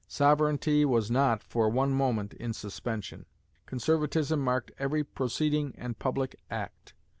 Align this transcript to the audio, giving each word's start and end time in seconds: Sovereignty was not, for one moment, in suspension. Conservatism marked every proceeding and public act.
Sovereignty 0.07 0.83
was 0.83 1.11
not, 1.11 1.43
for 1.43 1.69
one 1.69 1.91
moment, 1.91 2.33
in 2.33 2.53
suspension. 2.53 3.27
Conservatism 3.67 4.39
marked 4.39 4.71
every 4.79 5.03
proceeding 5.03 5.75
and 5.77 5.99
public 5.99 6.35
act. 6.49 6.95